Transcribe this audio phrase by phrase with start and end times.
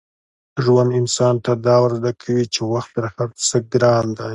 [0.63, 4.29] ژوند انسان ته دا ور زده کوي چي وخت تر هر څه ګران دی.